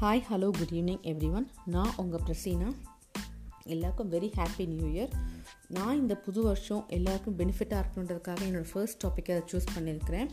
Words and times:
Hi 0.00 0.20
hello 0.28 0.48
good 0.56 0.72
evening 0.78 1.04
everyone 1.36 1.44
நான் 1.74 1.92
உங்கள் 2.00 2.22
பிரசீனா. 2.24 2.66
எல்லாருக்கும் 3.74 4.10
வெரி 4.14 4.28
ஹாப்பி 4.38 4.64
நியூ 4.72 4.86
இயர் 4.94 5.12
நான் 5.76 6.00
இந்த 6.00 6.14
புது 6.24 6.40
வருஷம் 6.46 6.82
எல்லாருக்கும் 6.96 7.36
பெனிஃபிட்டாக 7.38 7.78
இருக்கணுன்றதுக்காக 7.82 8.42
என்னோடய 8.48 8.68
ஃபர்ஸ்ட் 8.72 8.98
டாப்பிக்கை 9.04 9.36
சூஸ் 9.52 9.68
பண்ணியிருக்கிறேன். 9.76 10.28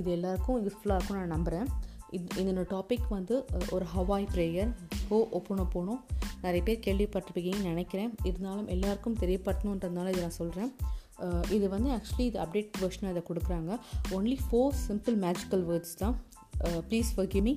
இது 0.00 0.10
எல்லாருக்கும் 0.16 0.58
யூஸ்ஃபுல்லாக 0.66 0.98
இருக்கும் 0.98 1.18
நான் 1.20 1.32
நம்புகிறேன் 1.36 1.70
இது 2.18 2.44
என்னோட 2.50 2.66
டாபிக் 2.74 3.06
வந்து 3.14 3.38
ஒரு 3.76 3.88
ஹவாய் 3.94 4.28
ப்ரேயர் 4.34 4.70
ஹோ 5.08 5.20
ஒப்புனோ 5.38 5.66
போனோம் 5.76 6.02
நிறைய 6.44 6.60
பேர் 6.68 6.84
கேள்விப்பட்டிருப்பீங்கன்னு 6.88 7.70
நினைக்கிறேன். 7.72 8.12
இருந்தாலும் 8.30 8.68
எல்லாருக்கும் 8.76 9.18
தெரியப்படுத்தணுன்றதுனால 9.24 10.12
இதை 10.14 10.22
நான் 10.26 10.38
சொல்கிறேன் 10.42 10.70
இது 11.58 11.66
வந்து 11.76 11.90
ஆக்சுவலி 11.96 12.28
இது 12.32 12.40
அப்டேட் 12.44 12.78
வெர்ஷன் 12.84 13.10
இதை 13.14 13.24
கொடுக்குறாங்க. 13.30 13.72
Only 14.18 14.38
four 14.44 14.78
simple 14.86 15.18
magical 15.26 15.66
words 15.72 15.98
தான். 16.04 16.16
Please 16.90 17.16
forgive 17.16 17.32
me 17.34 17.56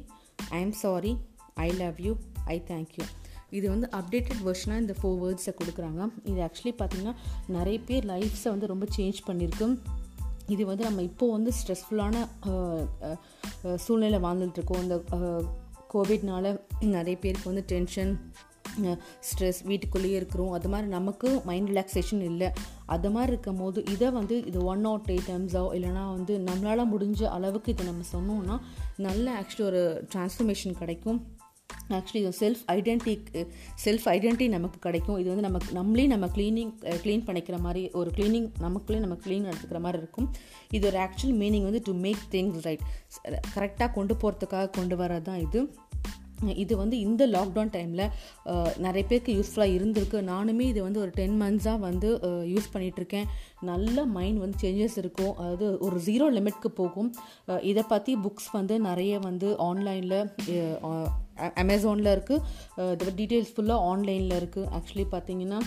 I 0.52 0.62
am 0.62 0.72
sorry 0.72 1.12
I 1.54 1.72
love 1.72 2.00
you 2.00 2.14
I 2.46 2.64
thank 2.68 2.94
you 2.98 3.06
இது 3.50 3.70
வந்து 3.70 3.88
அப்டேட்டட் 3.92 4.42
வெர்ஷனாக 4.46 4.80
இந்த 4.80 4.94
ஃபோர் 5.02 5.22
வேர்ட்ஸை 5.24 5.54
கொடுக்குறாங்க. 5.62 6.02
இது 6.24 6.40
ஆக்சுவலி 6.42 6.74
பார்த்திங்கன்னா 6.80 7.14
நிறைய 7.48 7.80
பேர் 7.80 8.06
லைஃப்ஸை 8.06 8.52
வந்து 8.54 8.68
ரொம்ப 8.68 8.86
சேஞ்ச் 8.98 9.20
பண்ணியிருக்கு 9.28 9.68
இது 10.48 10.66
வந்து 10.66 10.84
நம்ம 10.84 11.02
இப்போது 11.02 11.32
வந்து 11.32 11.52
ஸ்ட்ரெஸ்ஃபுல்லான 11.60 12.16
சூழ்நிலை 13.76 14.20
வாழ்ந்துட்டுருக்கோம் 14.20 14.82
இந்த 14.82 14.98
கோவிட்னால 15.94 16.46
நிறைய 16.80 17.18
பேருக்கு 17.20 17.46
வந்து 17.46 17.64
டென்ஷன் 17.68 18.14
ஸ்ட்ரெஸ் 19.30 19.60
வீட்டுக்குள்ளேயே 19.70 20.16
இருக்கிறோம். 20.22 20.54
அது 20.58 20.70
மாதிரி 20.74 20.90
நமக்கு 20.98 21.30
மைண்ட் 21.50 21.72
ரிலாக்ஸேஷன் 21.72 22.24
இல்லை. 22.30 22.50
அது 22.96 23.10
மாதிரி 23.16 23.32
இருக்கும் 23.34 23.62
போது 23.64 23.80
இதை 23.96 24.10
வந்து 24.20 24.38
இது 24.52 24.62
ஒன் 24.72 24.82
நாட் 24.88 25.12
எயிட் 25.16 25.30
டைம்ஸோ 25.34 25.66
இல்லைனா 25.80 26.06
வந்து 26.16 26.36
நம்மளால் 26.50 26.92
முடிஞ்ச 26.96 27.22
அளவுக்கு 27.38 27.76
இதை 27.76 27.86
நம்ம 27.92 28.08
சொன்னோம்னா 28.16 28.58
நல்ல 29.08 29.26
ஆக்சுவலி 29.42 29.68
ஒரு 29.74 29.84
டிரான்ஸ்ஃபர்மேஷன் 30.14 30.82
கிடைக்கும். 30.82 31.22
ஆக்சுவலி 31.98 32.20
இது 32.22 32.32
செல்ஃப் 32.40 32.64
ஐடென்டி 32.74 33.14
செல்ஃப் 33.84 34.06
ஐடென்டி 34.14 34.46
நமக்கு 34.56 34.78
கிடைக்கும். 34.86 35.18
இது 35.22 35.28
வந்து 35.32 35.46
நமக்கு 35.48 35.70
நம்மளே 35.78 36.06
நம்ம 36.14 36.26
க்ளீனிங் 36.36 36.72
க்ளீன் 37.04 37.26
பண்ணிக்கிற 37.28 37.58
மாதிரி 37.66 37.84
ஒரு 38.00 38.10
க்ளீனிங் 38.18 38.50
நமக்குள்ளே 38.66 39.00
நம்ம 39.06 39.18
க்ளீன் 39.26 39.48
எடுத்துக்கிற 39.52 39.80
மாதிரி 39.86 40.02
இருக்கும். 40.04 40.28
இது 40.78 40.86
ஒரு 40.92 41.00
ஆக்சுவல் 41.06 41.38
மீனிங் 41.44 41.68
வந்து 41.70 41.82
டு 41.88 41.94
மேக் 42.06 42.24
திங்ஸ் 42.36 42.66
ரைட் 42.68 42.86
கரெக்டாக 43.56 43.90
கொண்டு 43.98 44.16
போகிறதுக்காக 44.22 44.70
கொண்டு 44.80 44.98
வரது 45.02 45.26
தான் 45.30 45.42
இது. 45.48 45.62
இது 46.64 46.74
வந்து 46.82 46.96
இந்த 47.06 47.24
லாக்டவுன் 47.36 47.72
டைமில் 47.76 48.06
நிறைய 48.86 49.04
பேருக்கு 49.10 49.36
யூஸ்ஃபுல்லாக 49.38 49.76
இருந்திருக்கு. 49.78 50.20
நானுமே 50.32 50.66
இது 50.72 50.82
வந்து 50.88 51.02
ஒரு 51.04 51.12
டென் 51.20 51.38
மந்த்ஸாக 51.42 51.80
வந்து 51.88 52.10
யூஸ் 52.54 52.72
பண்ணிகிட்ருக்கேன் 52.74 53.28
நல்ல 53.72 54.06
மைண்ட் 54.18 54.42
வந்து 54.44 54.60
சேஞ்சஸ் 54.64 54.98
இருக்கும். 55.04 55.34
அதாவது 55.42 55.68
ஒரு 55.88 56.00
ஜீரோ 56.08 56.28
லிமிட்க்கு 56.38 56.72
போகும். 56.82 57.12
இதை 57.72 57.86
பற்றி 57.94 58.16
புக்ஸ் 58.26 58.50
வந்து 58.58 58.78
நிறைய 58.90 59.20
வந்து 59.30 59.50
ஆன்லைனில் 59.70 60.20
அமேசானில் 61.62 62.14
இருக்குது 62.16 62.44
இதோட 62.94 63.12
டீட்டெயில்ஸ் 63.20 63.54
ஃபுல்லாக 63.56 63.88
ஆன்லைனில் 63.92 64.36
இருக்குது 64.40 64.70
ஆக்சுவலி 64.78 65.08
பார்த்தீங்கன்னா 65.16 65.62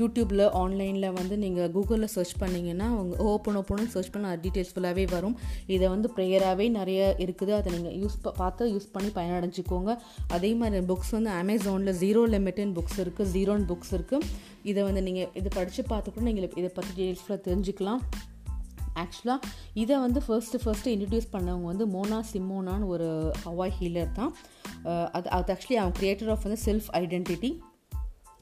யூடியூப்பில் 0.00 0.42
ஆன்லைனில் 0.60 1.08
வந்து 1.18 1.36
நீங்கள் 1.44 1.70
கூகுளில் 1.76 2.12
சர்ச் 2.14 2.34
பண்ணிங்கன்னா 2.42 2.86
அவங்க 2.94 3.16
ஓப்பன் 3.32 3.56
ஓப்பனும் 3.60 3.90
சர்ச் 3.94 4.10
பண்ண 4.14 4.34
டீட்டெயில்ஸ் 4.44 4.72
ஃபுல்லாகவே 4.74 5.04
வரும். 5.14 5.36
இதை 5.74 5.86
வந்து 5.94 6.10
ப்ரேயராகவே 6.16 6.66
நிறைய 6.78 7.08
இருக்குது. 7.24 7.52
அதை 7.58 7.72
நீங்கள் 7.76 7.96
யூஸ் 8.02 8.16
பார்த்து 8.40 8.70
யூஸ் 8.74 8.88
பண்ணி 8.94 9.10
பயனடைஞ்சிக்கோங்க. 9.18 9.92
அதே 10.36 10.52
மாதிரி 10.60 10.84
புக்ஸ் 10.92 11.12
வந்து 11.16 11.32
அமேசானில் 11.40 11.98
ஜீரோ 12.04 12.22
லிமிட்னு 12.36 12.76
புக்ஸ் 12.78 13.00
இருக்குது 13.04 13.32
ஜீரோன்னு 13.36 13.68
புக்ஸ் 13.72 13.92
இருக்குது 13.98 14.30
இதை 14.70 14.80
வந்து 14.88 15.02
நீங்கள் 15.08 15.28
இதை 15.40 15.50
படித்து 15.58 15.84
பார்த்து 15.92 16.14
கூட 16.14 16.24
நீங்கள் 16.30 16.56
இதை 16.60 16.70
பற்றி 16.78 16.90
டீட்டெயில்ஸ் 16.96 17.24
ஃபுல்லாக 17.26 17.42
தெரிஞ்சுக்கலாம். 17.50 18.02
ஆக்சுவலாக 19.02 19.48
இதை 19.82 19.94
வந்து 20.04 20.20
ஃபர்ஸ்ட்டு 20.26 20.60
ஃபர்ஸ்ட்டு 20.62 20.92
இன்ட்ரடியூஸ் 20.94 21.32
பண்ணவங்க 21.32 21.66
வந்து 21.72 21.86
மோனா 21.94 22.18
சிம்மோனான்னு 22.32 22.86
ஒரு 22.94 23.08
ஹவாய் 23.46 23.74
ஹீலர் 23.78 24.12
தான். 24.18 24.32
அது 25.16 25.26
அது 25.38 25.52
ஆக்சுவலி 25.54 25.78
அவங்க 25.80 25.96
கிரியேட்டர் 26.00 26.30
ஆஃப் 26.34 26.44
வந்து 26.46 26.60
செல்ஃப் 26.68 26.88
ஐடென்டிட்டி 27.00 27.50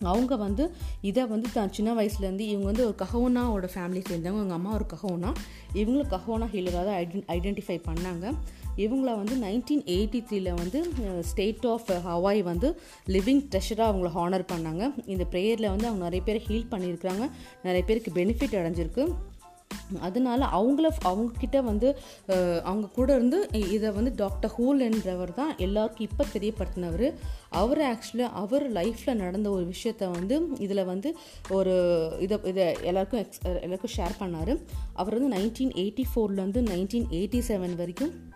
அவங்க 0.03 0.37
வந்து 0.37 0.75
இதை 1.01 1.27
வந்து 1.27 1.49
தான் 1.53 1.73
சின்ன 1.73 2.03
வயசுலேருந்து 2.03 2.41
இவங்க 2.41 2.65
வந்து 2.65 2.87
ஒரு 2.87 2.95
கஹோனாவோட 2.99 3.69
ஃபேமிலி 3.75 4.03
சேர்ந்தவங்க. 4.11 4.43
எங்கள் 4.43 4.51
அம்மா 4.51 4.75
ஒரு 4.75 4.87
கஹோனா. 4.95 5.35
இவங்களும் 5.75 6.11
கஹோனா 6.11 6.47
ஹீலராக 6.53 6.85
தான் 6.85 7.01
ஐடென் 7.05 7.25
ஐடென்டிஃபை 7.29 7.83
பண்ணாங்க. 7.89 8.35
இவங்கள 8.77 9.17
வந்து 9.21 9.35
நைன்டீன் 9.37 9.83
எயிட்டி 9.85 10.25
த்ரீல 10.31 10.55
வந்து 10.55 10.89
ஸ்டேட் 11.21 11.67
ஆஃப் 11.67 11.91
ஹவாய் 11.91 12.43
வந்து 12.43 12.81
லிவிங் 13.07 13.45
ட்ரெஷராக 13.51 13.91
அவங்கள 13.91 14.11
ஹானர் 14.17 14.47
பண்ணாங்க. 14.53 14.93
இந்த 15.07 15.25
ப்ரேயரில் 15.31 15.75
வந்து 15.75 15.87
அவங்க 15.87 16.11
நிறைய 16.11 16.21
பேர் 16.25 16.43
ஹீல் 16.49 16.73
பண்ணியிருக்கிறாங்க. 16.73 17.31
நிறைய 17.63 17.85
பேருக்கு 17.87 18.13
பெனிஃபிட் 18.15 18.51
அடைஞ்சிருக்கு. 18.51 19.15
அதனால 20.01 20.47
அவங்கள 20.47 20.91
அவங்கக்கிட்ட 21.05 21.63
வந்து 21.63 21.99
அவங்க 22.63 22.89
கூட 22.89 23.15
இருந்து 23.15 23.49
இதை 23.71 23.91
வந்து 23.91 24.13
டாக்டர் 24.17 24.53
ஹூல் 24.59 24.79
என்றவர் 24.79 25.35
தான் 25.35 25.57
எல்லாருக்கும் 25.57 26.09
இப்போ 26.11 26.25
தெரியப்படுத்தினவர். 26.33 27.15
அவர் 27.51 27.81
ஆக்சுவலாக 27.81 28.37
அவர் 28.43 28.73
லைஃப்பில் 28.73 29.15
நடந்த 29.15 29.51
ஒரு 29.51 29.73
விஷயத்த 29.73 30.11
வந்து 30.11 30.49
இதில் 30.59 30.85
வந்து 30.85 31.17
ஒரு 31.49 31.75
இதை 32.21 32.39
இதை 32.45 32.77
எல்லாருக்கும் 32.83 33.21
எக்ஸ் 33.21 33.41
எல்லாருக்கும் 33.41 33.95
ஷேர் 33.97 34.21
பண்ணார். 34.21 34.63
அவர் 34.93 35.19
வந்து 35.19 35.37
நைன்டீன் 35.37 35.71
எயிட்டி 35.71 36.05
ஃபோர்லேருந்து 36.15 36.63
நைன்டீன் 36.73 37.11
எயிட்டி 37.11 37.43
செவன் 37.49 37.77
வரைக்கும் 37.77 38.34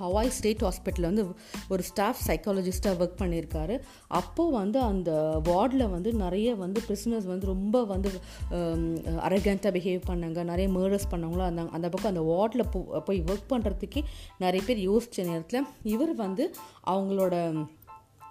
ஹவாய் 0.00 0.28
ஸ்டேட் 0.28 0.62
ஹாஸ்பிட்டலில் 0.62 1.08
வந்து 1.10 1.24
ஒரு 1.68 1.82
ஸ்டாஃப் 1.82 2.20
சைக்காலஜிஸ்ட்டாக 2.26 2.98
ஒர்க் 3.02 3.20
பண்ணியிருக்காரு. 3.20 3.80
அப்போது 4.06 4.52
வந்து 4.56 4.78
அந்த 4.80 5.10
வார்டில் 5.44 5.84
வந்து 5.90 6.12
நிறைய 6.12 6.54
வந்து 6.54 6.82
பிரிசனர்ஸ் 6.88 7.28
வந்து 7.32 7.46
ரொம்ப 7.46 7.84
வந்து 7.84 8.10
அரகண்ட்டாக 9.28 9.72
பிஹேவ் 9.76 10.08
பண்ணாங்க. 10.10 10.44
நிறைய 10.44 10.68
மர்டர்ஸ் 10.68 11.10
பண்ணவங்களும் 11.10 11.48
இருந்தாங்க. 11.48 11.74
அந்த 11.78 11.88
பக்கம் 11.88 12.12
அந்த 12.14 12.24
வார்டில் 12.32 12.70
போ 12.70 13.00
போய் 13.00 13.22
ஒர்க் 13.26 13.50
பண்ணுறதுக்கே 13.52 14.02
நிறைய 14.38 14.62
பேர் 14.66 14.82
யோசித்த 14.90 15.24
நேரத்தில் 15.24 15.66
இவர் 15.82 16.14
வந்து 16.14 16.46
அவங்களோட 16.86 17.34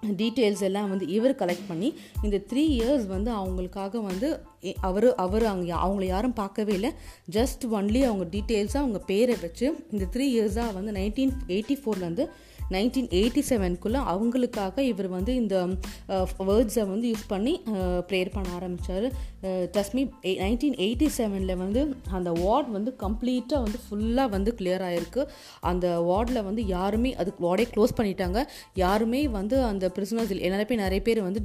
டீட்டெயில்ஸ் 0.03 0.61
எல்லாம் 0.61 0.89
வந்து 0.89 1.07
இவர் 1.07 1.35
கலெக்ட் 1.35 1.67
பண்ணி 1.67 1.93
இந்த 2.21 2.41
த்ரீ 2.53 2.63
இயர்ஸ் 2.79 3.07
வந்து 3.07 3.31
அவங்களுக்காக 3.31 4.01
வந்து 4.01 4.43
அவர் 4.81 5.15
அவர் 5.15 5.45
அங்கே 5.45 5.71
அவங்கள 5.71 6.05
யாரும் 6.05 6.33
பார்க்கவே 6.33 6.73
இல்லை. 6.73 6.91
ஜஸ்ட் 7.31 7.63
ஒன்லி 7.63 8.01
அவங்க 8.03 8.27
டீட்டெயில்ஸாக 8.31 8.77
அவங்க 8.77 8.99
பேரை 8.99 9.35
வச்சு 9.41 9.85
இந்த 9.91 10.05
த்ரீ 10.13 10.25
இயர்ஸாக 10.35 10.73
வந்து 10.73 10.91
நைன்டீன் 10.91 11.31
எயிட்டி 11.47 11.77
ஃபோர்லேருந்து 11.85 12.29
நைன்டீன் 12.75 13.09
எயிட்டி 13.19 13.43
செவனுக்குள்ளே 13.49 14.01
அவங்களுக்காக 14.13 14.83
இவர் 14.91 15.09
வந்து 15.17 15.31
இந்த 15.41 15.55
வேர்ட்ஸை 16.49 16.85
வந்து 16.93 17.07
யூஸ் 17.13 17.25
பண்ணி 17.33 17.53
ப்ரேயர் 18.09 18.33
பண்ண 18.35 18.49
ஆரம்பித்தார் 18.59 19.07
டஸ்மி 19.75 20.03
நைன்டீன் 20.43 20.77
எயிட்டி 20.85 21.09
செவனில் 21.17 21.59
வந்து 21.63 21.81
அந்த 22.17 22.29
வார்ட் 22.43 22.69
வந்து 22.77 22.93
கம்ப்ளீட்டாக 23.05 23.61
வந்து 23.65 23.79
ஃபுல்லாக 23.85 24.33
வந்து 24.35 24.53
கிளியர் 24.59 24.85
ஆகிருக்கு 24.87 25.21
அந்த 25.71 25.85
வார்டில் 26.09 26.45
வந்து 26.49 26.61
யாருமே 26.75 27.11
அதுக்கு 27.21 27.41
வார்டே 27.47 27.65
க்ளோஸ் 27.73 27.97
பண்ணிட்டாங்க. 27.99 28.39
யாருமே 28.83 29.21
வந்து 29.39 29.55
அந்த 29.71 29.85
பிரிசனர்ஸ் 29.95 30.33
நிறைய 30.55 30.65
பேர் 30.69 30.83
நிறைய 30.85 31.01
பேர் 31.07 31.21
வந்து 31.27 31.41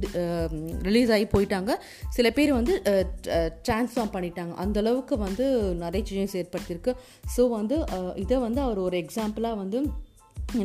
ரிலீஸ் 0.87 1.11
ஆகி 1.15 1.25
போயிட்டாங்க. 1.35 1.71
சில 2.17 2.27
பேர் 2.37 2.51
வந்து 2.59 2.73
ட்ரான்ஸ்ஃபார்ம் 3.67 4.13
பண்ணிட்டாங்க. 4.15 4.53
அந்த 4.63 4.79
அளவுக்கு 4.83 5.15
வந்து 5.27 5.45
நிறைய 5.83 6.01
சேஞ்சஸ் 6.09 6.37
ஏற்படுத்தியிருக்கு. 6.41 6.93
ஸோ 7.35 7.43
வந்து 7.57 7.77
இதை 8.23 8.37
வந்து 8.47 8.61
அவர் 8.67 8.81
ஒரு 8.87 8.97
எக்ஸாம்பிளாக 9.03 9.61
வந்து 9.63 9.79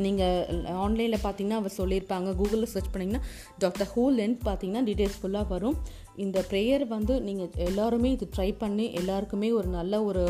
நீங்கள் 0.07 0.75
ஆன்லைனில் 0.85 1.25
பார்த்தீங்கன்னா 1.25 1.61
அவர் 1.63 1.79
சொல்லியிருப்பாங்க. 1.79 2.29
கூகுளில் 2.41 2.73
சர்ச் 2.75 2.93
பண்ணிங்கன்னா 2.95 3.23
டாக்டர் 3.65 3.91
ஹூ 3.95 4.05
லென்த் 4.19 4.41
பார்த்தீங்கன்னா 4.49 4.85
டீட்டெயில்ஸ் 4.89 5.19
ஃபுல்லாக 5.23 5.53
வரும். 5.55 5.77
இந்த 6.25 6.39
ப்ரேயர் 6.51 6.85
வந்து 6.95 7.15
நீங்கள் 7.27 7.53
எல்லாருமே 7.69 8.09
இது 8.17 8.27
ட்ரை 8.37 8.51
பண்ணி 8.63 8.87
எல்லாருக்குமே 9.01 9.51
ஒரு 9.59 9.69
நல்ல 9.79 10.03
ஒரு 10.11 10.23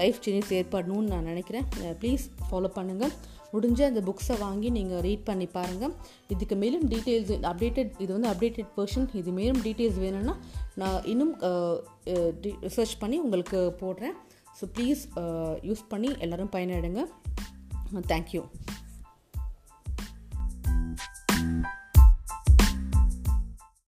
லைஃப் 0.00 0.20
சேஞ்சஸ் 0.26 0.52
ஏற்படணும்னு 0.58 1.12
நான் 1.14 1.30
நினைக்கிறேன். 1.32 1.66
ப்ளீஸ் 2.02 2.26
ஃபாலோ 2.50 2.70
பண்ணுங்கள் 2.78 3.14
முடிஞ்ச 3.54 3.80
அந்த 3.88 4.00
புக்ஸை 4.06 4.36
வாங்கி 4.44 4.68
நீங்கள் 4.76 5.02
ரீட் 5.06 5.26
பண்ணி 5.28 5.46
பாருங்கள் 5.56 5.92
இதுக்கு 6.34 6.56
மேலும் 6.62 6.86
டீட்டெயில்ஸ் 6.92 7.32
அப்டேட்டட் 7.50 7.90
இது 8.04 8.10
வந்து 8.16 8.30
அப்டேட்டட் 8.30 8.70
வெர்ஷன் 8.78 9.06
இது 9.20 9.32
மேலும் 9.38 9.60
டீட்டெயில்ஸ் 9.66 10.00
வேணும்னா 10.04 10.34
நான் 10.80 11.04
இன்னும் 11.12 11.34
ரிசர்ச் 12.66 12.96
பண்ணி 13.02 13.18
உங்களுக்கு 13.26 13.60
போடுறேன். 13.82 14.16
ஸோ 14.58 14.64
ப்ளீஸ் 14.74 15.00
யூஸ் 15.68 15.84
பண்ணி 15.92 16.10
எல்லோரும் 16.24 16.50
பயனடைங்க. 16.56 17.04
Thank 18.02 18.34
you. 18.34 18.48